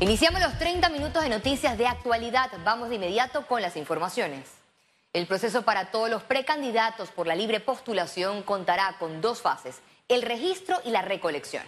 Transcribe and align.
Iniciamos 0.00 0.40
los 0.40 0.56
30 0.60 0.90
minutos 0.90 1.24
de 1.24 1.28
noticias 1.28 1.76
de 1.76 1.88
actualidad. 1.88 2.52
Vamos 2.64 2.88
de 2.88 2.94
inmediato 2.94 3.48
con 3.48 3.60
las 3.60 3.76
informaciones. 3.76 4.48
El 5.12 5.26
proceso 5.26 5.62
para 5.62 5.90
todos 5.90 6.08
los 6.08 6.22
precandidatos 6.22 7.10
por 7.10 7.26
la 7.26 7.34
libre 7.34 7.58
postulación 7.58 8.44
contará 8.44 8.94
con 9.00 9.20
dos 9.20 9.42
fases, 9.42 9.80
el 10.06 10.22
registro 10.22 10.76
y 10.84 10.90
la 10.90 11.02
recolección. 11.02 11.64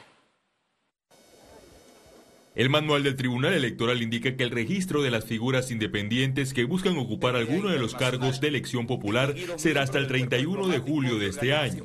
El 2.57 2.69
manual 2.69 3.05
del 3.05 3.15
Tribunal 3.15 3.55
Electoral 3.55 4.03
indica 4.03 4.35
que 4.37 4.43
el 4.43 4.51
registro 4.51 5.03
de 5.03 5.13
las 5.13 5.25
figuras 5.25 5.71
independientes 5.71 6.53
que 6.53 6.65
buscan 6.65 6.99
ocupar 6.99 7.37
alguno 7.37 7.69
de 7.69 7.79
los 7.79 7.95
cargos 7.95 8.41
de 8.41 8.49
elección 8.49 8.89
popular 8.89 9.35
será 9.55 9.83
hasta 9.83 9.99
el 9.99 10.09
31 10.09 10.67
de 10.67 10.81
julio 10.81 11.21
de 11.21 11.29
este 11.29 11.55
año. 11.55 11.85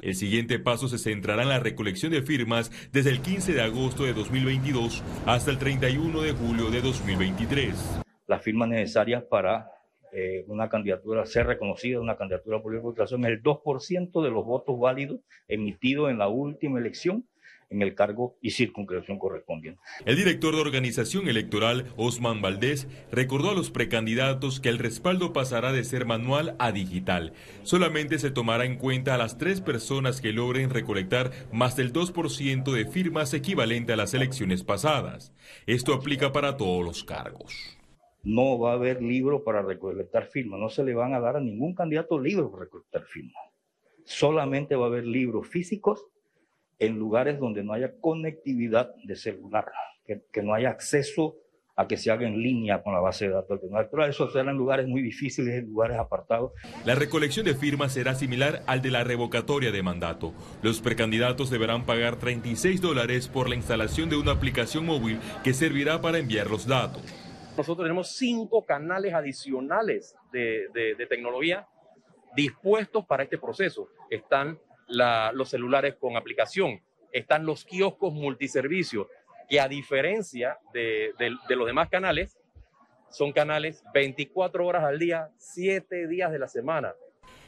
El 0.00 0.14
siguiente 0.14 0.58
paso 0.58 0.88
se 0.88 0.96
centrará 0.96 1.42
en 1.42 1.50
la 1.50 1.60
recolección 1.60 2.12
de 2.12 2.22
firmas 2.22 2.72
desde 2.92 3.10
el 3.10 3.20
15 3.20 3.52
de 3.52 3.60
agosto 3.60 4.04
de 4.04 4.14
2022 4.14 5.04
hasta 5.26 5.50
el 5.50 5.58
31 5.58 6.22
de 6.22 6.32
julio 6.32 6.70
de 6.70 6.80
2023. 6.80 8.00
Las 8.26 8.42
firmas 8.42 8.70
necesarias 8.70 9.22
para 9.22 9.70
eh, 10.12 10.46
una 10.48 10.70
candidatura 10.70 11.26
ser 11.26 11.46
reconocida, 11.46 12.00
una 12.00 12.16
candidatura 12.16 12.62
por 12.62 12.72
libre 12.72 12.84
postulación, 12.84 13.26
el 13.26 13.42
2% 13.42 14.24
de 14.24 14.30
los 14.30 14.46
votos 14.46 14.80
válidos 14.80 15.20
emitidos 15.46 16.10
en 16.10 16.16
la 16.16 16.28
última 16.28 16.78
elección 16.78 17.26
en 17.70 17.82
el 17.82 17.94
cargo 17.94 18.36
y 18.40 18.50
circunscripción 18.50 19.18
correspondiente. 19.18 19.80
El 20.04 20.16
director 20.16 20.54
de 20.54 20.60
organización 20.60 21.28
electoral, 21.28 21.86
Osman 21.96 22.40
Valdés, 22.40 22.88
recordó 23.10 23.50
a 23.50 23.54
los 23.54 23.70
precandidatos 23.70 24.60
que 24.60 24.68
el 24.68 24.78
respaldo 24.78 25.32
pasará 25.32 25.72
de 25.72 25.84
ser 25.84 26.06
manual 26.06 26.56
a 26.58 26.72
digital. 26.72 27.32
Solamente 27.62 28.18
se 28.18 28.30
tomará 28.30 28.64
en 28.64 28.76
cuenta 28.76 29.14
a 29.14 29.18
las 29.18 29.38
tres 29.38 29.60
personas 29.60 30.20
que 30.20 30.32
logren 30.32 30.70
recolectar 30.70 31.32
más 31.52 31.76
del 31.76 31.92
2% 31.92 32.72
de 32.72 32.86
firmas 32.86 33.34
equivalente 33.34 33.92
a 33.92 33.96
las 33.96 34.14
elecciones 34.14 34.62
pasadas. 34.62 35.32
Esto 35.66 35.94
aplica 35.94 36.32
para 36.32 36.56
todos 36.56 36.84
los 36.84 37.04
cargos. 37.04 37.78
No 38.22 38.58
va 38.58 38.72
a 38.72 38.74
haber 38.74 39.02
libro 39.02 39.44
para 39.44 39.62
recolectar 39.62 40.26
firmas, 40.26 40.58
no 40.58 40.68
se 40.68 40.82
le 40.82 40.94
van 40.94 41.14
a 41.14 41.20
dar 41.20 41.36
a 41.36 41.40
ningún 41.40 41.74
candidato 41.74 42.18
libro 42.18 42.50
para 42.50 42.64
recolectar 42.64 43.04
firmas. 43.04 43.42
Solamente 44.04 44.74
va 44.74 44.86
a 44.86 44.88
haber 44.88 45.06
libros 45.06 45.46
físicos 45.48 46.06
en 46.78 46.98
lugares 46.98 47.38
donde 47.38 47.64
no 47.64 47.72
haya 47.72 47.92
conectividad 48.00 48.94
de 49.04 49.16
celular, 49.16 49.66
que, 50.06 50.42
no 50.42 50.54
haya 50.54 50.70
acceso 50.70 51.36
a 51.74 51.86
que 51.86 51.96
se 51.96 52.10
haga 52.10 52.26
en 52.26 52.40
línea 52.40 52.82
con 52.82 52.94
la 52.94 53.00
base 53.00 53.28
de 53.28 53.34
datos 53.34 53.60
del 53.60 54.08
Eso 54.08 54.30
será 54.30 54.50
en 54.50 54.56
lugares 54.56 54.86
muy 54.86 55.02
difíciles, 55.02 55.54
en 55.54 55.66
lugares 55.66 55.98
apartados. 55.98 56.52
La 56.86 56.94
recolección 56.94 57.44
de 57.44 57.54
firmas 57.54 57.92
será 57.92 58.14
similar 58.14 58.62
al 58.66 58.80
de 58.80 58.90
la 58.90 59.04
revocatoria 59.04 59.72
de 59.72 59.82
mandato. 59.82 60.32
Los 60.62 60.80
precandidatos 60.80 61.50
deberán 61.50 61.84
pagar 61.84 62.16
36 62.16 62.80
dólares 62.80 63.28
por 63.28 63.48
la 63.48 63.56
instalación 63.56 64.08
de 64.08 64.16
una 64.16 64.32
aplicación 64.32 64.86
móvil 64.86 65.18
que 65.44 65.52
servirá 65.52 66.00
para 66.00 66.18
enviar 66.18 66.48
los 66.48 66.66
datos. 66.66 67.02
Nosotros 67.58 67.84
tenemos 67.84 68.16
cinco 68.16 68.64
canales 68.64 69.12
adicionales 69.14 70.14
de, 70.32 70.68
de 70.72 71.06
tecnología 71.06 71.66
dispuestos 72.34 73.04
para 73.06 73.22
este 73.22 73.38
proceso. 73.38 73.88
Están 74.10 74.58
los 74.88 75.48
celulares 75.48 75.96
con 75.98 76.16
aplicación. 76.16 76.80
Están 77.12 77.46
los 77.46 77.64
kioscos 77.64 78.12
multiservicios, 78.12 79.06
que 79.48 79.60
a 79.60 79.68
diferencia 79.68 80.58
de, 80.72 81.12
los 81.48 81.66
demás 81.66 81.88
canales, 81.88 82.36
son 83.10 83.32
canales 83.32 83.82
24 83.94 84.66
horas 84.66 84.84
al 84.84 84.98
día, 84.98 85.30
7 85.38 86.08
días 86.08 86.32
de 86.32 86.38
la 86.38 86.48
semana. 86.48 86.94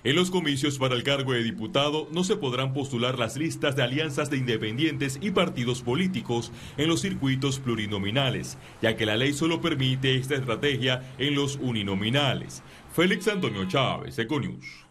En 0.05 0.14
los 0.14 0.31
comicios 0.31 0.78
para 0.78 0.94
el 0.94 1.03
cargo 1.03 1.33
de 1.33 1.42
diputado 1.42 2.09
no 2.12 2.22
se 2.22 2.36
podrán 2.36 2.72
postular 2.72 3.19
las 3.19 3.36
listas 3.36 3.75
de 3.75 3.83
alianzas 3.83 4.31
de 4.31 4.36
independientes 4.36 5.19
y 5.20 5.33
partidos 5.33 5.83
políticos 5.83 6.53
en 6.77 6.89
los 6.89 7.00
circuitos 7.00 7.59
plurinominales, 7.59 8.59
ya 8.81 8.97
que 8.97 9.06
la 9.06 9.16
ley 9.16 9.33
solo 9.33 9.61
permite 9.61 10.14
esta 10.14 10.36
estrategia 10.36 11.03
en 11.19 11.34
los 11.34 11.56
uninominales. 11.56 12.62
Félix 12.94 13.27
Antonio 13.27 13.66
Chávez, 13.66 14.16
Econius. 14.20 14.88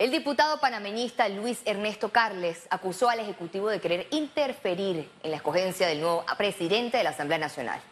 El 0.00 0.10
diputado 0.10 0.58
panameñista 0.60 1.28
Luis 1.28 1.58
Ernesto 1.66 2.08
Carles 2.08 2.66
acusó 2.70 3.10
al 3.10 3.20
Ejecutivo 3.20 3.68
de 3.68 3.82
querer 3.82 4.06
interferir 4.12 5.06
en 5.22 5.30
la 5.30 5.36
escogencia 5.36 5.86
del 5.86 6.00
nuevo 6.00 6.24
presidente 6.38 6.96
de 6.96 7.04
la 7.04 7.10
Asamblea 7.10 7.36
Nacional. 7.36 7.82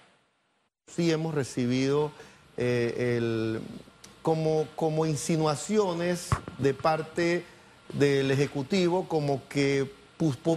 Sí 0.86 1.12
hemos 1.12 1.34
recibido 1.34 2.10
eh, 2.56 3.60
como, 4.22 4.66
como 4.74 5.04
insinuaciones 5.04 6.30
de 6.56 6.72
parte 6.72 7.44
del 7.92 8.30
Ejecutivo 8.30 9.06
como 9.06 9.46
que 9.46 9.92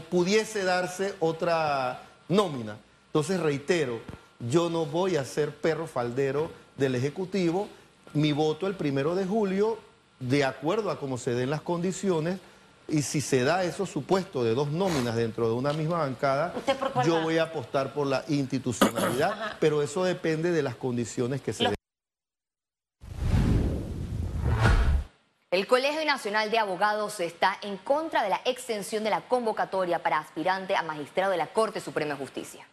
pudiese 0.10 0.64
darse 0.64 1.16
otra 1.20 2.02
nómina. 2.30 2.78
Entonces 3.08 3.42
reitero, 3.42 4.00
yo 4.40 4.70
no 4.70 4.86
voy 4.86 5.18
a 5.18 5.26
ser 5.26 5.54
perro 5.54 5.86
faldero 5.86 6.50
del 6.78 6.96
Ejecutivo. 6.96 7.68
Mi 8.14 8.32
voto 8.32 8.68
el 8.68 8.76
primero 8.76 9.16
de 9.16 9.26
julio 9.26 9.91
de 10.22 10.46
acuerdo 10.46 10.90
a 10.92 11.00
cómo 11.00 11.18
se 11.18 11.32
den 11.36 11.50
las 11.50 11.62
condiciones, 11.62 12.40
y 12.88 13.02
si 13.04 13.22
se 13.22 13.44
da 13.44 13.64
esos 13.64 13.90
supuestos 13.90 14.44
de 14.44 14.54
dos 14.54 14.70
nóminas 14.70 15.16
dentro 15.16 15.48
de 15.48 15.54
una 15.54 15.74
misma 15.74 16.00
bancada, 16.00 16.54
yo 17.06 17.22
voy 17.22 17.38
a 17.38 17.44
apostar 17.44 17.94
por 17.94 18.08
la 18.08 18.24
institucionalidad, 18.28 19.58
pero 19.60 19.82
eso 19.82 20.04
depende 20.04 20.52
de 20.52 20.62
las 20.62 20.76
condiciones 20.76 21.42
que 21.42 21.54
se 21.54 21.64
den. 21.66 21.76
El 25.52 25.68
Colegio 25.68 26.04
Nacional 26.06 26.50
de 26.50 26.60
Abogados 26.60 27.20
está 27.20 27.58
en 27.62 27.78
contra 27.78 28.24
de 28.24 28.30
la 28.30 28.42
extensión 28.46 29.04
de 29.04 29.10
la 29.10 29.22
convocatoria 29.22 30.02
para 30.02 30.20
aspirante 30.20 30.76
a 30.76 30.82
magistrado 30.82 31.32
de 31.32 31.38
la 31.38 31.48
Corte 31.48 31.82
Suprema 31.82 32.14
de 32.14 32.20
Justicia. 32.20 32.66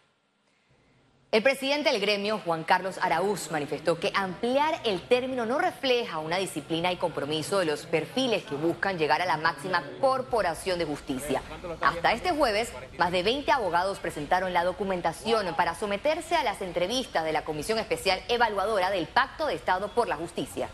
El 1.31 1.43
presidente 1.43 1.91
del 1.91 2.01
gremio, 2.01 2.39
Juan 2.39 2.63
Carlos 2.63 2.97
Araúz, 2.99 3.51
manifestó 3.51 3.99
que 3.99 4.11
ampliar 4.15 4.81
el 4.83 4.99
término 4.99 5.45
no 5.45 5.59
refleja 5.59 6.17
una 6.17 6.39
disciplina 6.39 6.91
y 6.91 6.95
compromiso 6.95 7.59
de 7.59 7.67
los 7.67 7.85
perfiles 7.85 8.43
que 8.45 8.55
buscan 8.55 8.97
llegar 8.97 9.21
a 9.21 9.27
la 9.27 9.37
máxima 9.37 9.83
corporación 10.01 10.79
de 10.79 10.85
justicia. 10.85 11.43
Hasta 11.81 12.13
este 12.13 12.31
jueves, 12.31 12.73
más 12.97 13.11
de 13.11 13.21
20 13.21 13.51
abogados 13.51 13.99
presentaron 13.99 14.53
la 14.53 14.63
documentación 14.63 15.55
para 15.55 15.75
someterse 15.75 16.33
a 16.33 16.43
las 16.43 16.63
entrevistas 16.63 17.23
de 17.23 17.31
la 17.31 17.45
Comisión 17.45 17.77
Especial 17.77 18.19
Evaluadora 18.27 18.89
del 18.89 19.05
Pacto 19.05 19.45
de 19.45 19.53
Estado 19.53 19.89
por 19.89 20.07
la 20.07 20.15
Justicia. 20.15 20.69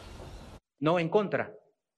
No 0.80 1.00
en 1.00 1.10
contra. 1.10 1.52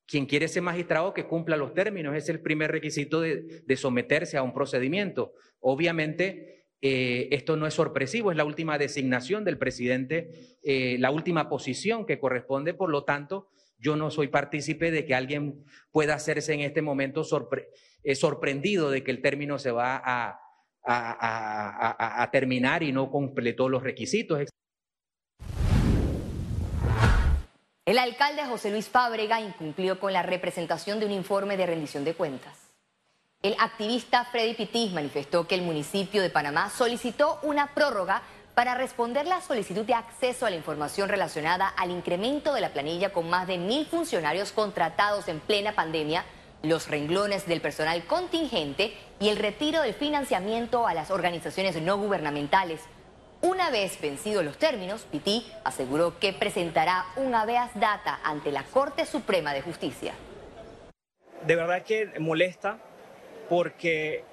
Quien 0.07 0.25
quiere 0.25 0.47
ser 0.47 0.63
magistrado 0.63 1.13
que 1.13 1.27
cumpla 1.27 1.57
los 1.57 1.75
términos 1.75 2.15
es 2.15 2.27
el 2.27 2.41
primer 2.41 2.71
requisito 2.71 3.21
de, 3.21 3.61
de 3.63 3.77
someterse 3.77 4.35
a 4.35 4.41
un 4.41 4.55
procedimiento. 4.55 5.33
Obviamente 5.59 6.56
eh, 6.81 7.29
esto 7.31 7.55
no 7.55 7.65
es 7.65 7.73
sorpresivo, 7.73 8.31
es 8.31 8.37
la 8.37 8.45
última 8.45 8.77
designación 8.77 9.43
del 9.43 9.57
presidente, 9.57 10.57
eh, 10.63 10.97
la 10.99 11.09
última 11.09 11.49
posición 11.49 12.05
que 12.05 12.19
corresponde, 12.19 12.73
por 12.73 12.89
lo 12.89 13.03
tanto, 13.03 13.49
yo 13.79 13.95
no 13.95 14.11
soy 14.11 14.27
partícipe 14.27 14.91
de 14.91 15.05
que 15.05 15.15
alguien 15.15 15.63
pueda 15.91 16.15
hacerse 16.15 16.53
en 16.53 16.61
este 16.61 16.81
momento 16.81 17.23
eh, 18.03 18.15
sorprendido 18.15 18.91
de 18.91 19.03
que 19.03 19.11
el 19.11 19.21
término 19.21 19.59
se 19.59 19.71
va 19.71 20.01
a, 20.03 20.39
a 20.83 22.29
terminar 22.31 22.83
y 22.83 22.91
no 22.91 23.11
completó 23.11 23.69
los 23.69 23.83
requisitos. 23.83 24.47
El 27.85 27.97
alcalde 27.99 28.43
José 28.45 28.69
Luis 28.71 28.89
Fábrega 28.89 29.39
incumplió 29.39 29.99
con 29.99 30.11
la 30.11 30.21
representación 30.21 30.99
de 30.99 31.05
un 31.05 31.11
informe 31.11 31.55
de 31.55 31.65
rendición 31.65 32.03
de 32.03 32.13
cuentas. 32.13 32.66
El 33.43 33.55
activista 33.59 34.25
Freddy 34.25 34.55
Pitti 34.55 34.89
manifestó 34.95 35.47
que 35.47 35.53
el 35.53 35.61
municipio 35.61 36.23
de 36.23 36.31
Panamá 36.31 36.71
solicitó 36.71 37.39
una 37.43 37.67
prórroga 37.75 38.23
para 38.55 38.73
responder 38.73 39.27
la 39.27 39.41
solicitud 39.41 39.85
de 39.85 39.93
acceso 39.93 40.47
a 40.47 40.49
la 40.49 40.55
información 40.55 41.07
relacionada 41.07 41.67
al 41.67 41.91
incremento 41.91 42.51
de 42.55 42.61
la 42.61 42.73
planilla 42.73 43.13
con 43.13 43.29
más 43.29 43.45
de 43.45 43.59
mil 43.59 43.85
funcionarios 43.85 44.51
contratados 44.51 45.27
en 45.27 45.39
plena 45.39 45.73
pandemia, 45.73 46.25
los 46.63 46.87
renglones 46.87 47.45
del 47.45 47.61
personal 47.61 48.03
contingente 48.05 48.97
y 49.19 49.29
el 49.29 49.37
retiro 49.37 49.83
del 49.83 49.93
financiamiento 49.93 50.87
a 50.87 50.95
las 50.95 51.11
organizaciones 51.11 51.79
no 51.79 51.95
gubernamentales. 51.99 52.81
Una 53.41 53.69
vez 53.69 54.01
vencidos 54.01 54.43
los 54.43 54.57
términos, 54.57 55.05
Pitti 55.11 55.45
aseguró 55.63 56.17
que 56.17 56.33
presentará 56.33 57.05
un 57.17 57.35
habeas 57.35 57.69
data 57.79 58.19
ante 58.23 58.51
la 58.51 58.63
Corte 58.63 59.05
Suprema 59.05 59.53
de 59.53 59.61
Justicia. 59.61 60.15
De 61.45 61.55
verdad 61.55 61.83
que 61.83 62.11
molesta 62.19 62.79
porque 63.49 64.23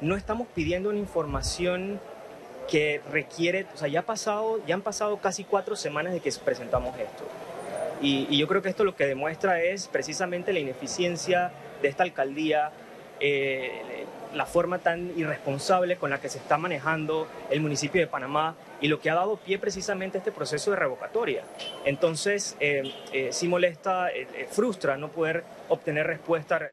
no 0.00 0.16
estamos 0.16 0.48
pidiendo 0.54 0.90
una 0.90 0.98
información 0.98 2.00
que 2.68 3.00
requiere, 3.10 3.66
o 3.74 3.76
sea, 3.78 3.88
ya, 3.88 4.00
ha 4.00 4.06
pasado, 4.06 4.60
ya 4.66 4.74
han 4.74 4.82
pasado 4.82 5.16
casi 5.18 5.42
cuatro 5.42 5.74
semanas 5.74 6.12
de 6.12 6.20
que 6.20 6.30
presentamos 6.44 6.96
esto. 6.98 7.24
Y, 8.00 8.36
yo 8.36 8.46
creo 8.46 8.62
que 8.62 8.68
esto 8.68 8.84
lo 8.84 8.94
que 8.94 9.06
demuestra 9.06 9.60
es 9.62 9.88
precisamente 9.88 10.52
la 10.52 10.60
ineficiencia 10.60 11.50
de 11.82 11.88
esta 11.88 12.04
alcaldía, 12.04 12.70
eh, 13.20 14.04
la 14.34 14.46
forma 14.46 14.78
tan 14.78 15.18
irresponsable 15.18 15.96
con 15.96 16.10
la 16.10 16.20
que 16.20 16.28
se 16.28 16.38
está 16.38 16.58
manejando 16.58 17.26
el 17.50 17.60
municipio 17.60 18.00
de 18.00 18.06
Panamá 18.06 18.54
y 18.80 18.88
lo 18.88 19.00
que 19.00 19.10
ha 19.10 19.14
dado 19.14 19.38
pie 19.38 19.58
precisamente 19.58 20.18
a 20.18 20.20
este 20.20 20.30
proceso 20.30 20.70
de 20.70 20.76
revocatoria. 20.76 21.42
Entonces, 21.84 22.56
eh, 22.60 22.92
eh, 23.12 23.30
sí 23.32 23.48
molesta, 23.48 24.08
frustra 24.50 24.96
no 24.96 25.08
poder 25.08 25.42
obtener 25.68 26.06
respuesta. 26.06 26.70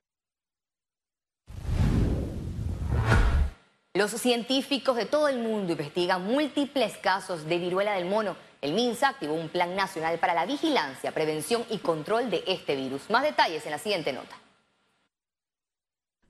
Los 3.96 4.12
científicos 4.12 4.98
de 4.98 5.06
todo 5.06 5.30
el 5.30 5.40
mundo 5.40 5.72
investigan 5.72 6.22
múltiples 6.22 6.98
casos 6.98 7.46
de 7.46 7.58
viruela 7.58 7.94
del 7.94 8.04
mono. 8.04 8.36
El 8.62 8.74
MINSA 8.74 9.08
activó 9.08 9.36
un 9.36 9.48
plan 9.48 9.74
nacional 9.74 10.20
para 10.20 10.34
la 10.34 10.46
vigilancia, 10.46 11.14
prevención 11.14 11.64
y 11.70 11.78
control 11.78 12.30
de 12.30 12.44
este 12.46 12.76
virus. 12.76 13.10
Más 13.10 13.24
detalles 13.24 13.64
en 13.66 13.72
la 13.72 13.78
siguiente 13.78 14.12
nota. 14.12 14.36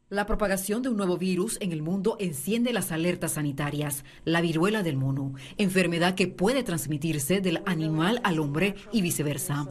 La 0.10 0.28
propagación 0.28 0.84
de 0.84 0.90
un 0.90 0.98
nuevo 0.98 1.18
virus 1.18 1.58
en 1.60 1.72
el 1.72 1.82
mundo 1.82 2.18
enciende 2.20 2.72
las 2.72 2.92
alertas 2.92 3.32
sanitarias. 3.32 4.06
La 4.26 4.42
viruela 4.42 4.84
del 4.84 4.96
mono, 4.96 5.34
enfermedad 5.58 6.14
que 6.14 6.28
puede 6.28 6.62
transmitirse 6.62 7.42
del 7.42 7.64
animal 7.66 8.22
al 8.24 8.38
hombre 8.38 8.76
y 8.92 9.02
viceversa. 9.02 9.66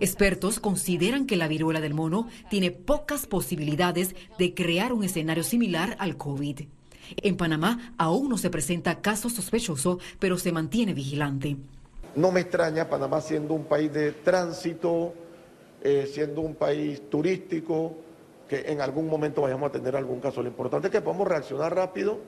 Expertos 0.00 0.60
consideran 0.60 1.24
que 1.24 1.36
la 1.36 1.48
viruela 1.48 1.80
del 1.80 1.94
mono 1.94 2.28
tiene 2.50 2.72
pocas 2.72 3.26
posibilidades 3.26 4.14
de 4.38 4.52
crear 4.52 4.92
un 4.92 5.02
escenario 5.02 5.44
similar 5.44 5.96
al 5.98 6.18
COVID. 6.18 6.75
En 7.16 7.36
Panamá 7.36 7.94
aún 7.98 8.28
no 8.28 8.38
se 8.38 8.50
presenta 8.50 9.00
caso 9.00 9.28
sospechoso, 9.28 9.98
pero 10.18 10.38
se 10.38 10.52
mantiene 10.52 10.94
vigilante. 10.94 11.56
No 12.14 12.32
me 12.32 12.40
extraña 12.40 12.88
Panamá 12.88 13.20
siendo 13.20 13.54
un 13.54 13.64
país 13.64 13.92
de 13.92 14.12
tránsito, 14.12 15.12
eh, 15.82 16.08
siendo 16.12 16.40
un 16.40 16.54
país 16.54 17.10
turístico, 17.10 17.94
que 18.48 18.70
en 18.70 18.80
algún 18.80 19.08
momento 19.08 19.42
vayamos 19.42 19.68
a 19.68 19.72
tener 19.72 19.96
algún 19.96 20.20
caso. 20.20 20.42
Lo 20.42 20.48
importante 20.48 20.88
es 20.88 20.92
que 20.92 21.00
podamos 21.00 21.28
reaccionar 21.28 21.74
rápido 21.74 22.18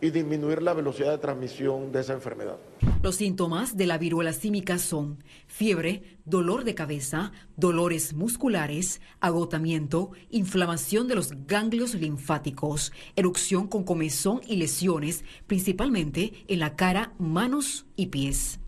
y 0.00 0.10
disminuir 0.10 0.62
la 0.62 0.74
velocidad 0.74 1.12
de 1.12 1.18
transmisión 1.18 1.92
de 1.92 2.00
esa 2.00 2.12
enfermedad. 2.12 2.56
Los 3.02 3.16
síntomas 3.16 3.76
de 3.76 3.86
la 3.86 3.98
viruela 3.98 4.32
símica 4.32 4.78
son 4.78 5.22
fiebre, 5.46 6.18
dolor 6.24 6.64
de 6.64 6.74
cabeza, 6.74 7.32
dolores 7.56 8.14
musculares, 8.14 9.00
agotamiento, 9.20 10.10
inflamación 10.30 11.08
de 11.08 11.14
los 11.14 11.32
ganglios 11.46 11.94
linfáticos, 11.94 12.92
erupción 13.14 13.68
con 13.68 13.84
comezón 13.84 14.40
y 14.46 14.56
lesiones, 14.56 15.24
principalmente 15.46 16.44
en 16.48 16.60
la 16.60 16.76
cara, 16.76 17.12
manos 17.18 17.86
y 17.96 18.06
pies. 18.06 18.60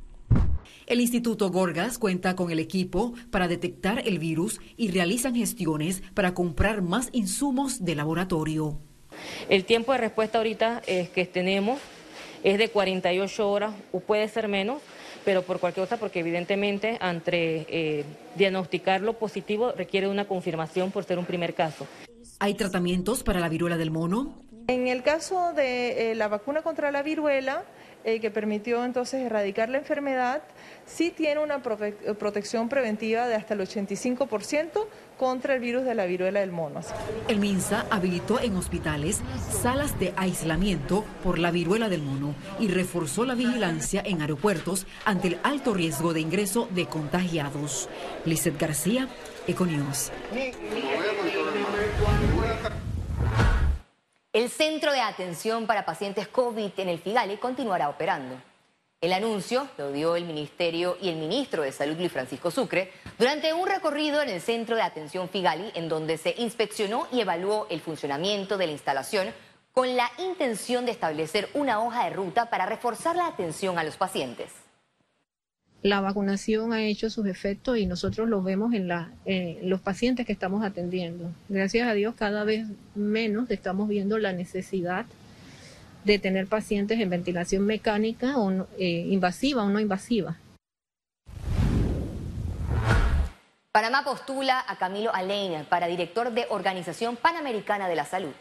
El 0.86 1.00
Instituto 1.00 1.50
Gorgas 1.50 1.98
cuenta 1.98 2.34
con 2.34 2.50
el 2.50 2.58
equipo 2.58 3.12
para 3.30 3.46
detectar 3.46 4.06
el 4.06 4.18
virus 4.18 4.58
y 4.78 4.90
realizan 4.90 5.34
gestiones 5.34 6.02
para 6.14 6.32
comprar 6.32 6.80
más 6.80 7.10
insumos 7.12 7.84
de 7.84 7.94
laboratorio. 7.94 8.78
El 9.48 9.64
tiempo 9.64 9.92
de 9.92 9.98
respuesta 9.98 10.38
ahorita 10.38 10.82
es 10.86 11.08
que 11.10 11.24
tenemos 11.26 11.80
es 12.42 12.58
de 12.58 12.68
48 12.68 13.50
horas 13.50 13.74
o 13.92 14.00
puede 14.00 14.28
ser 14.28 14.48
menos, 14.48 14.80
pero 15.24 15.42
por 15.42 15.58
cualquier 15.58 15.86
cosa, 15.86 15.96
porque 15.96 16.20
evidentemente 16.20 16.98
entre 17.00 17.66
eh, 17.68 18.04
diagnosticarlo 18.36 19.14
positivo 19.14 19.72
requiere 19.72 20.08
una 20.08 20.26
confirmación 20.26 20.90
por 20.90 21.04
ser 21.04 21.18
un 21.18 21.24
primer 21.24 21.54
caso. 21.54 21.86
¿Hay 22.38 22.54
tratamientos 22.54 23.22
para 23.22 23.40
la 23.40 23.48
viruela 23.48 23.76
del 23.76 23.90
mono? 23.90 24.34
En 24.68 24.86
el 24.86 25.02
caso 25.02 25.52
de 25.54 26.12
eh, 26.12 26.14
la 26.14 26.28
vacuna 26.28 26.62
contra 26.62 26.92
la 26.92 27.02
viruela, 27.02 27.64
eh, 28.04 28.20
que 28.20 28.30
permitió 28.30 28.84
entonces 28.84 29.24
erradicar 29.24 29.68
la 29.68 29.78
enfermedad, 29.78 30.42
sí 30.86 31.10
tiene 31.10 31.40
una 31.40 31.62
protección 31.62 32.68
preventiva 32.68 33.26
de 33.26 33.34
hasta 33.34 33.54
el 33.54 33.60
85% 33.60 34.86
contra 35.18 35.54
el 35.54 35.60
virus 35.60 35.84
de 35.84 35.94
la 35.94 36.06
viruela 36.06 36.40
del 36.40 36.52
mono. 36.52 36.80
El 37.26 37.40
MINSA 37.40 37.86
habilitó 37.90 38.40
en 38.40 38.56
hospitales 38.56 39.20
salas 39.50 39.98
de 39.98 40.14
aislamiento 40.16 41.04
por 41.22 41.38
la 41.38 41.50
viruela 41.50 41.88
del 41.88 42.02
mono 42.02 42.34
y 42.58 42.68
reforzó 42.68 43.24
la 43.24 43.34
vigilancia 43.34 44.02
en 44.04 44.20
aeropuertos 44.22 44.86
ante 45.04 45.28
el 45.28 45.38
alto 45.42 45.74
riesgo 45.74 46.12
de 46.14 46.20
ingreso 46.20 46.68
de 46.70 46.86
contagiados. 46.86 47.88
Lizeth 48.24 48.58
García, 48.58 49.08
Econius. 49.46 50.12
El 54.34 54.50
Centro 54.50 54.92
de 54.92 55.00
Atención 55.00 55.66
para 55.66 55.86
Pacientes 55.86 56.28
COVID 56.28 56.72
en 56.76 56.90
el 56.90 56.98
Figali 56.98 57.38
continuará 57.38 57.88
operando. 57.88 58.38
El 59.00 59.14
anuncio 59.14 59.66
lo 59.78 59.90
dio 59.90 60.16
el 60.16 60.26
Ministerio 60.26 60.98
y 61.00 61.08
el 61.08 61.16
Ministro 61.16 61.62
de 61.62 61.72
Salud 61.72 61.96
Luis 61.96 62.12
Francisco 62.12 62.50
Sucre 62.50 62.92
durante 63.18 63.54
un 63.54 63.66
recorrido 63.66 64.20
en 64.20 64.28
el 64.28 64.42
Centro 64.42 64.76
de 64.76 64.82
Atención 64.82 65.30
Figali 65.30 65.72
en 65.74 65.88
donde 65.88 66.18
se 66.18 66.34
inspeccionó 66.36 67.08
y 67.10 67.22
evaluó 67.22 67.68
el 67.70 67.80
funcionamiento 67.80 68.58
de 68.58 68.66
la 68.66 68.72
instalación 68.72 69.32
con 69.72 69.96
la 69.96 70.10
intención 70.18 70.84
de 70.84 70.92
establecer 70.92 71.48
una 71.54 71.80
hoja 71.80 72.04
de 72.04 72.10
ruta 72.10 72.50
para 72.50 72.66
reforzar 72.66 73.16
la 73.16 73.28
atención 73.28 73.78
a 73.78 73.84
los 73.84 73.96
pacientes. 73.96 74.52
La 75.82 76.00
vacunación 76.00 76.72
ha 76.72 76.82
hecho 76.82 77.08
sus 77.08 77.26
efectos 77.26 77.78
y 77.78 77.86
nosotros 77.86 78.28
lo 78.28 78.42
vemos 78.42 78.74
en 78.74 78.88
los 79.68 79.80
pacientes 79.80 80.26
que 80.26 80.32
estamos 80.32 80.64
atendiendo. 80.64 81.30
Gracias 81.48 81.86
a 81.86 81.94
Dios 81.94 82.16
cada 82.16 82.42
vez 82.42 82.66
menos 82.96 83.48
estamos 83.50 83.88
viendo 83.88 84.18
la 84.18 84.32
necesidad 84.32 85.06
de 86.04 86.18
tener 86.18 86.46
pacientes 86.46 86.98
en 87.00 87.10
ventilación 87.10 87.64
mecánica 87.64 88.38
o 88.38 88.66
eh, 88.78 89.06
invasiva 89.08 89.62
o 89.62 89.68
no 89.68 89.78
invasiva. 89.78 90.36
Panamá 93.72 94.02
postula 94.02 94.64
a 94.66 94.76
Camilo 94.78 95.14
Aleina 95.14 95.64
para 95.68 95.86
director 95.86 96.32
de 96.32 96.46
Organización 96.50 97.16
Panamericana 97.16 97.88
de 97.88 97.94
la 97.94 98.04
Salud. 98.04 98.32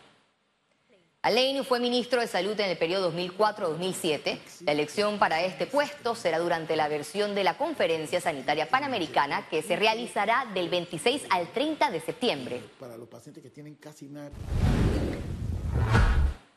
Aleina 1.27 1.61
fue 1.65 1.81
ministro 1.81 2.21
de 2.21 2.27
Salud 2.27 2.57
en 2.57 2.69
el 2.69 2.77
periodo 2.77 3.11
2004-2007. 3.11 4.39
La 4.61 4.71
elección 4.71 5.19
para 5.19 5.43
este 5.43 5.67
puesto 5.67 6.15
será 6.15 6.39
durante 6.39 6.77
la 6.77 6.87
versión 6.87 7.35
de 7.35 7.43
la 7.43 7.57
Conferencia 7.57 8.21
Sanitaria 8.21 8.69
Panamericana 8.69 9.45
que 9.49 9.61
se 9.61 9.75
realizará 9.75 10.45
del 10.53 10.69
26 10.69 11.23
al 11.29 11.51
30 11.51 11.91
de 11.91 11.99
septiembre. 11.99 12.61
Para 12.79 12.95
los 12.95 13.09
pacientes 13.09 13.43
que 13.43 13.49
tienen 13.49 13.75
casi 13.75 14.05
nada. 14.05 14.31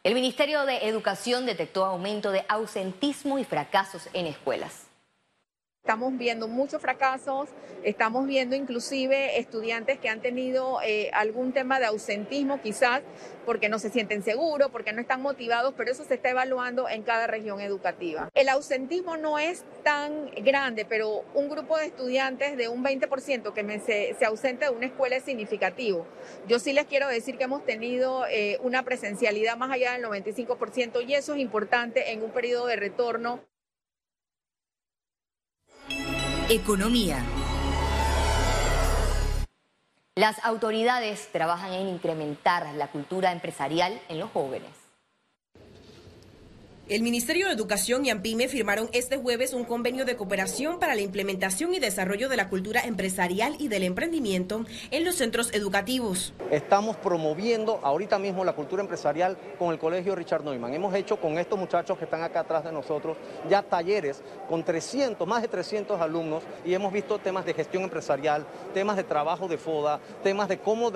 El 0.05 0.15
Ministerio 0.15 0.65
de 0.65 0.87
Educación 0.87 1.47
detectó 1.47 1.85
aumento 1.85 2.31
de 2.31 2.45
ausentismo 2.49 3.41
y 3.41 3.45
fracasos 3.45 4.09
en 4.13 4.27
escuelas. 4.27 4.90
Estamos 5.83 6.19
viendo 6.19 6.47
muchos 6.47 6.83
fracasos, 6.83 7.49
estamos 7.83 8.27
viendo 8.27 8.55
inclusive 8.55 9.39
estudiantes 9.39 9.99
que 9.99 10.11
han 10.11 10.21
tenido 10.21 10.79
eh, 10.83 11.11
algún 11.15 11.53
tema 11.53 11.81
de 11.81 11.87
ausentismo 11.87 12.61
quizás 12.61 13.01
porque 13.47 13.71
no 13.71 13.79
se 13.79 13.89
sienten 13.89 14.23
seguros, 14.23 14.69
porque 14.71 14.93
no 14.93 15.01
están 15.01 15.23
motivados, 15.23 15.73
pero 15.79 15.91
eso 15.91 16.05
se 16.05 16.15
está 16.15 16.29
evaluando 16.29 16.87
en 16.87 17.03
cada 17.03 17.27
región 17.27 17.63
educativa. 17.63 18.29
El 18.35 18.51
ausentismo 18.51 19.17
no 19.17 19.39
es 19.39 19.65
tan 19.83 20.27
grande, 20.45 20.85
pero 20.85 21.25
un 21.33 21.49
grupo 21.49 21.79
de 21.79 21.87
estudiantes 21.87 22.59
de 22.59 22.69
un 22.69 22.85
20% 22.85 23.55
que 23.55 23.81
se, 23.81 24.15
se, 24.19 24.25
ausente 24.27 24.67
de 24.67 24.71
una 24.71 24.87
escuela 24.87 25.17
es 25.17 25.25
significativo. 25.25 26.07
Yo 26.47 26.59
sí 26.59 26.75
les 26.75 26.85
quiero 26.85 27.09
decir 27.09 27.39
que 27.39 27.45
hemos 27.45 27.65
tenido 27.65 28.27
eh, 28.27 28.59
una 28.63 28.85
presencialidad 28.85 29.57
más 29.57 29.71
allá 29.71 29.95
del 29.95 30.05
95% 30.05 31.05
y 31.09 31.15
eso 31.15 31.33
es 31.35 31.41
importante 31.41 32.13
en 32.13 32.23
un 32.23 32.31
periodo 32.33 32.67
de 32.67 32.77
retorno. 32.77 33.41
Economía. 36.53 37.25
Las 40.17 40.45
autoridades 40.45 41.29
trabajan 41.31 41.75
en 41.75 41.87
incrementar 41.87 42.75
la 42.75 42.89
cultura 42.89 43.31
empresarial 43.31 44.01
en 44.09 44.19
los 44.19 44.33
jóvenes. 44.33 44.80
El 46.91 47.03
Ministerio 47.03 47.47
de 47.47 47.53
Educación 47.53 48.05
y 48.05 48.11
AMPIME 48.11 48.49
firmaron 48.49 48.91
este 48.93 49.17
jueves 49.17 49.53
un 49.53 49.63
convenio 49.63 50.05
de 50.05 50.17
cooperación 50.17 50.81
para 50.81 50.97
la 50.97 51.03
implementación 51.03 51.73
y 51.73 51.79
desarrollo 51.79 52.29
de 52.29 52.37
la 52.37 52.49
cultura 52.49 52.81
empresarial 52.81 53.55
y 53.61 53.69
del 53.69 53.85
emprendimiento 53.85 54.65
en 54.91 55.05
los 55.05 55.15
centros 55.15 55.55
educativos. 55.55 56.35
Estamos 56.51 56.97
promoviendo 56.97 57.79
ahorita 57.85 58.19
mismo 58.19 58.45
la 58.45 58.55
cultura 58.55 58.83
empresarial 58.83 59.39
con 59.57 59.71
el 59.71 59.79
Colegio 59.79 60.17
Richard 60.17 60.43
Neumann. 60.43 60.75
Hemos 60.75 60.93
hecho 60.97 61.21
con 61.21 61.39
estos 61.39 61.57
muchachos 61.57 61.97
que 61.97 62.07
están 62.07 62.25
acá 62.25 62.41
atrás 62.41 62.65
de 62.65 62.73
nosotros 62.73 63.17
ya 63.49 63.63
talleres 63.63 64.21
con 64.49 64.65
300, 64.65 65.29
más 65.29 65.43
de 65.43 65.47
300 65.47 66.01
alumnos 66.01 66.43
y 66.65 66.75
hemos 66.75 66.93
visto 66.93 67.21
temas 67.21 67.45
de 67.45 67.55
gestión 67.55 67.85
empresarial, 67.85 68.45
temas 68.75 68.97
de 68.97 69.05
trabajo 69.05 69.47
de 69.47 69.59
FODA, 69.59 70.01
temas 70.25 70.49
de 70.49 70.59
cómo 70.59 70.91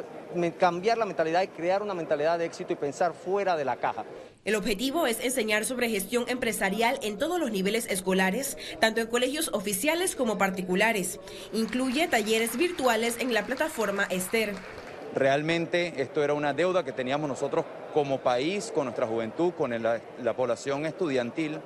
cambiar 0.58 0.98
la 0.98 1.06
mentalidad 1.06 1.42
y 1.42 1.46
crear 1.46 1.84
una 1.84 1.94
mentalidad 1.94 2.36
de 2.36 2.46
éxito 2.46 2.72
y 2.72 2.76
pensar 2.76 3.14
fuera 3.14 3.56
de 3.56 3.64
la 3.64 3.76
caja. 3.76 4.04
El 4.44 4.56
objetivo 4.56 5.06
es 5.06 5.24
enseñar 5.24 5.64
sobre 5.64 5.88
gestión 5.88 6.26
empresarial 6.28 6.98
en 7.02 7.16
todos 7.16 7.40
los 7.40 7.50
niveles 7.50 7.86
escolares, 7.86 8.58
tanto 8.78 9.00
en 9.00 9.06
colegios 9.06 9.48
oficiales 9.54 10.14
como 10.14 10.36
particulares. 10.36 11.18
Incluye 11.54 12.08
talleres 12.08 12.58
virtuales 12.58 13.16
en 13.20 13.32
la 13.32 13.46
plataforma 13.46 14.04
Esther. 14.10 14.52
Realmente 15.14 15.94
esto 15.96 16.22
era 16.22 16.34
una 16.34 16.52
deuda 16.52 16.84
que 16.84 16.92
teníamos 16.92 17.26
nosotros 17.26 17.64
como 17.94 18.20
país, 18.20 18.70
con 18.74 18.84
nuestra 18.84 19.06
juventud, 19.06 19.54
con 19.54 19.82
la, 19.82 20.02
la 20.22 20.36
población 20.36 20.84
estudiantil, 20.84 21.58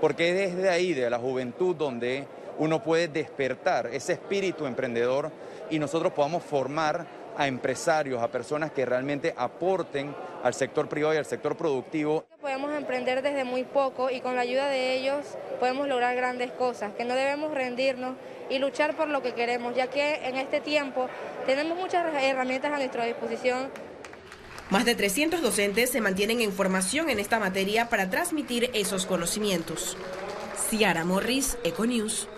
porque 0.00 0.30
es 0.30 0.56
desde 0.56 0.70
ahí, 0.70 0.94
de 0.94 1.10
la 1.10 1.18
juventud, 1.18 1.76
donde 1.76 2.26
uno 2.56 2.82
puede 2.82 3.08
despertar 3.08 3.88
ese 3.92 4.14
espíritu 4.14 4.64
emprendedor 4.64 5.30
y 5.68 5.78
nosotros 5.78 6.14
podamos 6.14 6.42
formar 6.42 7.06
a 7.36 7.46
empresarios, 7.46 8.22
a 8.22 8.28
personas 8.28 8.72
que 8.72 8.84
realmente 8.84 9.34
aporten 9.36 10.14
al 10.42 10.54
sector 10.54 10.88
privado 10.88 11.14
y 11.14 11.18
al 11.18 11.26
sector 11.26 11.56
productivo. 11.56 12.24
Podemos 12.40 12.72
emprender 12.72 13.22
desde 13.22 13.44
muy 13.44 13.64
poco 13.64 14.10
y 14.10 14.20
con 14.20 14.34
la 14.34 14.42
ayuda 14.42 14.68
de 14.68 14.94
ellos 14.94 15.24
podemos 15.60 15.86
lograr 15.88 16.16
grandes 16.16 16.50
cosas, 16.52 16.92
que 16.94 17.04
no 17.04 17.14
debemos 17.14 17.54
rendirnos 17.54 18.16
y 18.50 18.58
luchar 18.58 18.96
por 18.96 19.08
lo 19.08 19.22
que 19.22 19.34
queremos, 19.34 19.74
ya 19.74 19.88
que 19.88 20.26
en 20.26 20.36
este 20.36 20.60
tiempo 20.60 21.08
tenemos 21.46 21.78
muchas 21.78 22.12
herramientas 22.22 22.72
a 22.72 22.76
nuestra 22.76 23.04
disposición 23.04 23.70
Más 24.70 24.84
de 24.84 24.94
300 24.94 25.42
docentes 25.42 25.90
se 25.90 26.00
mantienen 26.00 26.40
en 26.40 26.52
formación 26.52 27.10
en 27.10 27.18
esta 27.18 27.38
materia 27.38 27.88
para 27.88 28.10
transmitir 28.10 28.70
esos 28.74 29.06
conocimientos. 29.06 29.96
Ciara 30.68 31.04
Morris, 31.04 31.58
Econews. 31.64 32.28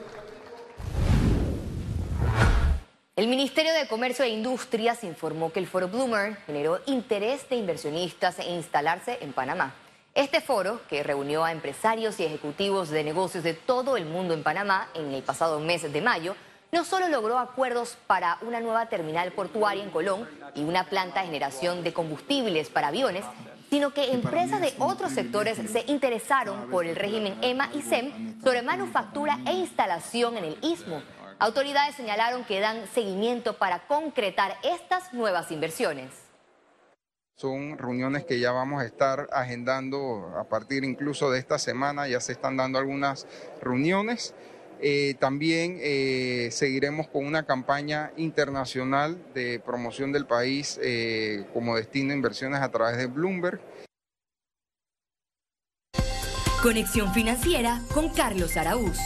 El 3.16 3.28
Ministerio 3.28 3.72
de 3.72 3.86
Comercio 3.86 4.24
e 4.24 4.30
Industrias 4.30 5.04
informó 5.04 5.52
que 5.52 5.60
el 5.60 5.68
foro 5.68 5.86
Bloomer 5.86 6.36
generó 6.46 6.80
interés 6.86 7.48
de 7.48 7.54
inversionistas 7.54 8.40
en 8.40 8.54
instalarse 8.54 9.18
en 9.20 9.32
Panamá. 9.32 9.72
Este 10.14 10.40
foro, 10.40 10.80
que 10.88 11.04
reunió 11.04 11.44
a 11.44 11.52
empresarios 11.52 12.18
y 12.18 12.24
ejecutivos 12.24 12.90
de 12.90 13.04
negocios 13.04 13.44
de 13.44 13.54
todo 13.54 13.96
el 13.96 14.04
mundo 14.04 14.34
en 14.34 14.42
Panamá 14.42 14.88
en 14.94 15.12
el 15.14 15.22
pasado 15.22 15.60
mes 15.60 15.92
de 15.92 16.02
mayo, 16.02 16.34
no 16.72 16.84
solo 16.84 17.06
logró 17.06 17.38
acuerdos 17.38 17.96
para 18.08 18.38
una 18.42 18.58
nueva 18.58 18.86
terminal 18.86 19.30
portuaria 19.30 19.84
en 19.84 19.90
Colón 19.90 20.28
y 20.56 20.64
una 20.64 20.86
planta 20.86 21.20
de 21.20 21.26
generación 21.26 21.84
de 21.84 21.92
combustibles 21.92 22.68
para 22.68 22.88
aviones, 22.88 23.24
sino 23.70 23.94
que 23.94 24.10
empresas 24.10 24.60
de 24.60 24.74
otros 24.80 25.12
sectores 25.12 25.56
se 25.70 25.84
interesaron 25.86 26.68
por 26.68 26.84
el 26.84 26.96
régimen 26.96 27.38
EMA 27.42 27.70
y 27.74 27.82
SEM 27.82 28.42
sobre 28.42 28.62
manufactura 28.62 29.38
e 29.46 29.52
instalación 29.52 30.36
en 30.36 30.46
el 30.46 30.58
istmo. 30.62 31.00
Autoridades 31.44 31.94
señalaron 31.94 32.42
que 32.46 32.58
dan 32.58 32.86
seguimiento 32.94 33.58
para 33.58 33.86
concretar 33.86 34.56
estas 34.62 35.12
nuevas 35.12 35.50
inversiones. 35.50 36.10
Son 37.36 37.76
reuniones 37.76 38.24
que 38.24 38.40
ya 38.40 38.50
vamos 38.50 38.80
a 38.80 38.86
estar 38.86 39.28
agendando 39.30 40.32
a 40.38 40.44
partir 40.44 40.84
incluso 40.84 41.30
de 41.30 41.38
esta 41.38 41.58
semana, 41.58 42.08
ya 42.08 42.18
se 42.20 42.32
están 42.32 42.56
dando 42.56 42.78
algunas 42.78 43.26
reuniones. 43.60 44.34
Eh, 44.80 45.16
también 45.20 45.76
eh, 45.82 46.48
seguiremos 46.50 47.08
con 47.08 47.26
una 47.26 47.44
campaña 47.44 48.10
internacional 48.16 49.22
de 49.34 49.60
promoción 49.60 50.12
del 50.12 50.24
país 50.24 50.80
eh, 50.82 51.44
como 51.52 51.76
destino 51.76 52.08
de 52.08 52.16
inversiones 52.16 52.62
a 52.62 52.70
través 52.70 52.96
de 52.96 53.04
Bloomberg. 53.04 53.60
Conexión 56.62 57.12
financiera 57.12 57.82
con 57.92 58.08
Carlos 58.08 58.56
Araúz. 58.56 58.98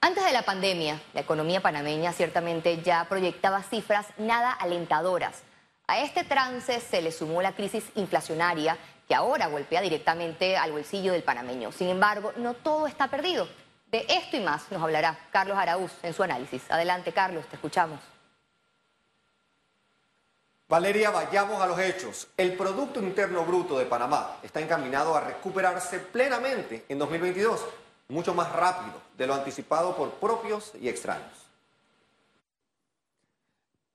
Antes 0.00 0.24
de 0.24 0.32
la 0.32 0.42
pandemia, 0.42 1.02
la 1.12 1.22
economía 1.22 1.60
panameña 1.60 2.12
ciertamente 2.12 2.80
ya 2.82 3.04
proyectaba 3.08 3.64
cifras 3.64 4.06
nada 4.16 4.52
alentadoras. 4.52 5.42
A 5.88 5.98
este 5.98 6.22
trance 6.22 6.78
se 6.78 7.02
le 7.02 7.10
sumó 7.10 7.42
la 7.42 7.52
crisis 7.52 7.84
inflacionaria 7.96 8.78
que 9.08 9.16
ahora 9.16 9.48
golpea 9.48 9.80
directamente 9.80 10.56
al 10.56 10.70
bolsillo 10.70 11.12
del 11.12 11.24
panameño. 11.24 11.72
Sin 11.72 11.88
embargo, 11.88 12.32
no 12.36 12.54
todo 12.54 12.86
está 12.86 13.08
perdido. 13.08 13.48
De 13.90 14.06
esto 14.08 14.36
y 14.36 14.40
más 14.40 14.70
nos 14.70 14.80
hablará 14.80 15.18
Carlos 15.32 15.58
Araúz 15.58 15.90
en 16.04 16.14
su 16.14 16.22
análisis. 16.22 16.62
Adelante, 16.70 17.12
Carlos, 17.12 17.44
te 17.46 17.56
escuchamos. 17.56 17.98
Valeria, 20.68 21.10
vayamos 21.10 21.60
a 21.60 21.66
los 21.66 21.78
hechos. 21.80 22.28
El 22.36 22.52
Producto 22.52 23.00
Interno 23.00 23.44
Bruto 23.44 23.76
de 23.76 23.86
Panamá 23.86 24.36
está 24.44 24.60
encaminado 24.60 25.16
a 25.16 25.22
recuperarse 25.22 25.98
plenamente 25.98 26.84
en 26.88 27.00
2022 27.00 27.64
mucho 28.10 28.32
más 28.32 28.50
rápido 28.52 29.02
de 29.18 29.26
lo 29.26 29.34
anticipado 29.34 29.94
por 29.94 30.12
propios 30.14 30.72
y 30.80 30.88
extraños. 30.88 31.46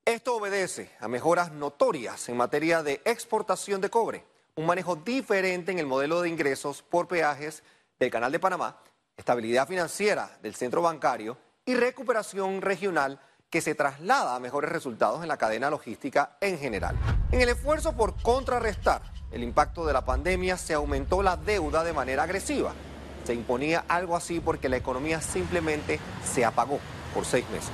Esto 0.06 0.36
obedece 0.36 0.92
a 1.00 1.08
mejoras 1.08 1.52
notorias 1.52 2.30
en 2.30 2.38
materia 2.38 2.84
de 2.84 3.02
exportación 3.06 3.82
de 3.82 3.90
cobre, 3.90 4.24
un 4.56 4.68
manejo 4.68 4.96
diferente 4.96 5.72
en 5.72 5.80
el 5.80 5.88
modelo 5.88 6.22
de 6.22 6.30
ingresos 6.30 6.84
por 6.84 7.08
peajes 7.08 7.64
del 7.98 8.12
Canal 8.12 8.32
de 8.32 8.40
Panamá, 8.40 8.78
estabilidad 9.18 9.68
financiera 9.68 10.38
del 10.44 10.54
centro 10.54 10.84
bancario 10.84 11.36
y 11.66 11.74
recuperación 11.74 12.62
regional 12.62 13.20
que 13.50 13.62
se 13.62 13.74
traslada 13.74 14.36
a 14.36 14.40
mejores 14.40 14.72
resultados 14.72 15.24
en 15.24 15.28
la 15.28 15.38
cadena 15.38 15.72
logística 15.72 16.38
en 16.40 16.60
general. 16.60 16.96
En 17.32 17.42
el 17.42 17.50
esfuerzo 17.50 17.94
por 17.94 18.22
contrarrestar 18.22 19.02
el 19.32 19.42
impacto 19.42 19.86
de 19.86 19.94
la 19.94 20.06
pandemia 20.06 20.58
se 20.58 20.76
aumentó 20.76 21.24
la 21.24 21.36
deuda 21.36 21.84
de 21.84 21.94
manera 21.94 22.24
agresiva 22.24 22.74
se 23.24 23.34
imponía 23.34 23.86
algo 23.88 24.16
así 24.16 24.40
porque 24.40 24.70
la 24.70 24.78
economía 24.78 25.22
simplemente 25.22 26.00
se 26.24 26.46
apagó 26.46 26.80
por 27.14 27.26
seis 27.26 27.50
meses, 27.50 27.72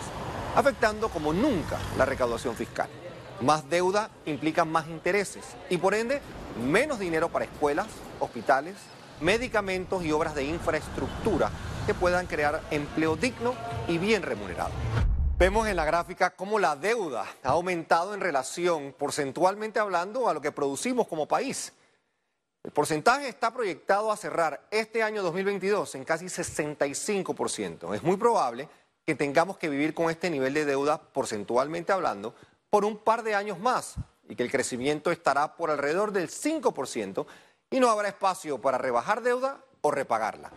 afectando 0.55 1.09
como 1.09 1.33
nunca 1.33 1.77
la 1.97 2.05
recaudación 2.05 2.55
fiscal. 2.55 2.89
Más 3.41 3.69
deuda 3.69 4.09
implica 4.25 4.65
más 4.65 4.87
intereses 4.87 5.45
y 5.69 5.77
por 5.77 5.93
ende 5.93 6.21
menos 6.61 6.99
dinero 6.99 7.29
para 7.29 7.45
escuelas, 7.45 7.87
hospitales, 8.19 8.75
medicamentos 9.21 10.03
y 10.03 10.11
obras 10.11 10.35
de 10.35 10.43
infraestructura 10.43 11.49
que 11.85 11.93
puedan 11.93 12.27
crear 12.27 12.61
empleo 12.69 13.15
digno 13.15 13.53
y 13.87 13.97
bien 13.97 14.23
remunerado. 14.23 14.71
Vemos 15.37 15.67
en 15.69 15.77
la 15.77 15.85
gráfica 15.85 16.31
cómo 16.31 16.59
la 16.59 16.75
deuda 16.75 17.25
ha 17.43 17.49
aumentado 17.51 18.13
en 18.13 18.19
relación, 18.19 18.93
porcentualmente 18.97 19.79
hablando, 19.79 20.27
a 20.27 20.33
lo 20.33 20.41
que 20.41 20.51
producimos 20.51 21.07
como 21.07 21.27
país. 21.27 21.71
El 22.61 22.71
porcentaje 22.71 23.29
está 23.29 23.53
proyectado 23.53 24.11
a 24.11 24.17
cerrar 24.17 24.67
este 24.69 25.01
año 25.01 25.23
2022 25.23 25.95
en 25.95 26.03
casi 26.03 26.25
65%. 26.25 27.95
Es 27.95 28.03
muy 28.03 28.17
probable 28.17 28.67
que 29.05 29.15
tengamos 29.15 29.57
que 29.57 29.69
vivir 29.69 29.93
con 29.93 30.09
este 30.09 30.29
nivel 30.29 30.53
de 30.53 30.65
deuda, 30.65 31.01
porcentualmente 31.01 31.93
hablando, 31.93 32.35
por 32.69 32.83
un 32.83 32.97
par 32.97 33.23
de 33.23 33.33
años 33.33 33.59
más 33.59 33.95
y 34.27 34.35
que 34.35 34.43
el 34.43 34.51
crecimiento 34.51 35.09
estará 35.09 35.55
por 35.55 35.71
alrededor 35.71 36.11
del 36.11 36.29
5% 36.29 37.25
y 37.71 37.79
no 37.79 37.89
habrá 37.89 38.09
espacio 38.09 38.59
para 38.59 38.77
rebajar 38.77 39.21
deuda 39.21 39.63
o 39.79 39.89
repagarla. 39.89 40.51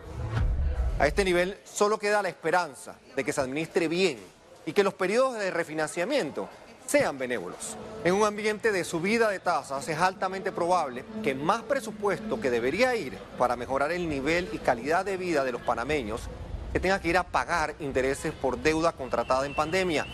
A 0.99 1.07
este 1.07 1.23
nivel 1.23 1.57
solo 1.63 1.97
queda 1.97 2.21
la 2.21 2.29
esperanza 2.29 2.97
de 3.15 3.23
que 3.23 3.31
se 3.31 3.39
administre 3.39 3.87
bien 3.87 4.19
y 4.65 4.73
que 4.73 4.83
los 4.83 4.93
periodos 4.93 5.39
de 5.39 5.51
refinanciamiento 5.51 6.49
sean 6.85 7.17
benévolos. 7.17 7.77
En 8.03 8.13
un 8.13 8.25
ambiente 8.25 8.71
de 8.71 8.83
subida 8.83 9.29
de 9.29 9.39
tasas 9.39 9.87
es 9.87 9.97
altamente 9.97 10.51
probable 10.51 11.05
que 11.23 11.33
más 11.33 11.63
presupuesto 11.63 12.39
que 12.41 12.51
debería 12.51 12.95
ir 12.95 13.17
para 13.37 13.55
mejorar 13.55 13.91
el 13.91 14.09
nivel 14.09 14.49
y 14.51 14.57
calidad 14.57 15.05
de 15.05 15.17
vida 15.17 15.43
de 15.43 15.53
los 15.53 15.61
panameños 15.61 16.21
se 16.73 16.79
tenga 16.79 16.99
que 16.99 17.07
ir 17.09 17.17
a 17.17 17.23
pagar 17.23 17.75
intereses 17.79 18.33
por 18.33 18.57
deuda 18.57 18.91
contratada 18.91 19.45
en 19.45 19.55
pandemia. 19.55 20.05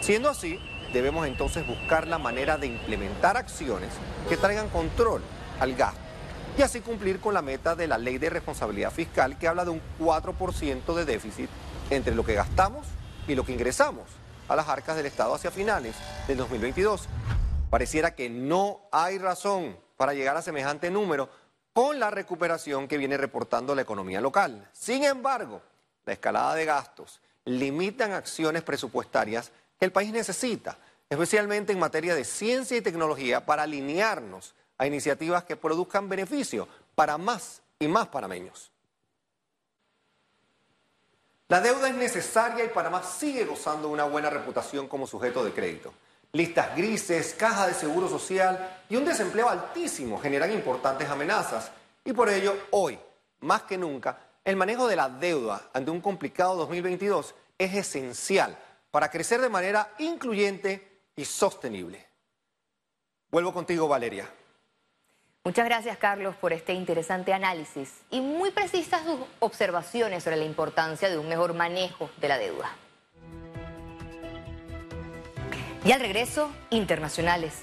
Siendo 0.00 0.28
así, 0.28 0.58
debemos 0.92 1.26
entonces 1.26 1.66
buscar 1.66 2.06
la 2.06 2.18
manera 2.18 2.58
de 2.58 2.66
implementar 2.66 3.36
acciones 3.36 3.90
que 4.28 4.36
traigan 4.36 4.68
control 4.68 5.22
al 5.60 5.74
gasto 5.74 6.00
y 6.58 6.62
así 6.62 6.80
cumplir 6.80 7.20
con 7.20 7.32
la 7.32 7.42
meta 7.42 7.74
de 7.76 7.86
la 7.86 7.96
ley 7.96 8.18
de 8.18 8.28
responsabilidad 8.28 8.90
fiscal 8.90 9.38
que 9.38 9.48
habla 9.48 9.64
de 9.64 9.70
un 9.70 9.80
4% 10.00 10.94
de 10.94 11.04
déficit 11.04 11.48
entre 11.90 12.14
lo 12.14 12.24
que 12.24 12.34
gastamos 12.34 12.86
y 13.28 13.34
lo 13.34 13.44
que 13.44 13.52
ingresamos 13.52 14.19
a 14.50 14.56
las 14.56 14.68
arcas 14.68 14.96
del 14.96 15.06
Estado 15.06 15.32
hacia 15.32 15.52
finales 15.52 15.94
del 16.26 16.38
2022. 16.38 17.08
Pareciera 17.70 18.16
que 18.16 18.28
no 18.28 18.80
hay 18.90 19.16
razón 19.16 19.76
para 19.96 20.12
llegar 20.12 20.36
a 20.36 20.42
semejante 20.42 20.90
número 20.90 21.30
con 21.72 22.00
la 22.00 22.10
recuperación 22.10 22.88
que 22.88 22.98
viene 22.98 23.16
reportando 23.16 23.76
la 23.76 23.82
economía 23.82 24.20
local. 24.20 24.68
Sin 24.72 25.04
embargo, 25.04 25.62
la 26.04 26.14
escalada 26.14 26.56
de 26.56 26.64
gastos 26.64 27.20
limitan 27.44 28.10
acciones 28.10 28.64
presupuestarias 28.64 29.52
que 29.78 29.84
el 29.84 29.92
país 29.92 30.12
necesita, 30.12 30.76
especialmente 31.08 31.72
en 31.72 31.78
materia 31.78 32.16
de 32.16 32.24
ciencia 32.24 32.76
y 32.76 32.80
tecnología, 32.80 33.46
para 33.46 33.62
alinearnos 33.62 34.54
a 34.78 34.86
iniciativas 34.86 35.44
que 35.44 35.54
produzcan 35.56 36.08
beneficio 36.08 36.66
para 36.96 37.18
más 37.18 37.62
y 37.78 37.86
más 37.86 38.08
panameños. 38.08 38.72
La 41.50 41.60
deuda 41.60 41.88
es 41.88 41.96
necesaria 41.96 42.64
y 42.64 42.68
Panamá 42.68 43.02
sigue 43.02 43.44
gozando 43.44 43.88
una 43.88 44.04
buena 44.04 44.30
reputación 44.30 44.86
como 44.86 45.04
sujeto 45.04 45.44
de 45.44 45.52
crédito. 45.52 45.92
Listas 46.30 46.76
grises, 46.76 47.34
caja 47.34 47.66
de 47.66 47.74
seguro 47.74 48.08
social 48.08 48.84
y 48.88 48.94
un 48.94 49.04
desempleo 49.04 49.48
altísimo 49.48 50.20
generan 50.20 50.52
importantes 50.52 51.08
amenazas. 51.08 51.72
Y 52.04 52.12
por 52.12 52.28
ello, 52.28 52.54
hoy, 52.70 52.96
más 53.40 53.62
que 53.62 53.76
nunca, 53.76 54.16
el 54.44 54.54
manejo 54.54 54.86
de 54.86 54.94
la 54.94 55.08
deuda 55.08 55.70
ante 55.72 55.90
un 55.90 56.00
complicado 56.00 56.54
2022 56.54 57.34
es 57.58 57.74
esencial 57.74 58.56
para 58.92 59.10
crecer 59.10 59.40
de 59.40 59.48
manera 59.48 59.92
incluyente 59.98 61.00
y 61.16 61.24
sostenible. 61.24 62.06
Vuelvo 63.28 63.52
contigo, 63.52 63.88
Valeria. 63.88 64.32
Muchas 65.42 65.64
gracias, 65.64 65.96
Carlos, 65.96 66.36
por 66.36 66.52
este 66.52 66.74
interesante 66.74 67.32
análisis 67.32 68.02
y 68.10 68.20
muy 68.20 68.50
precisas 68.50 69.04
sus 69.04 69.20
observaciones 69.38 70.22
sobre 70.22 70.36
la 70.36 70.44
importancia 70.44 71.08
de 71.08 71.16
un 71.16 71.30
mejor 71.30 71.54
manejo 71.54 72.10
de 72.20 72.28
la 72.28 72.36
deuda. 72.36 72.70
Y 75.82 75.92
al 75.92 76.00
regreso, 76.00 76.50
internacionales. 76.68 77.62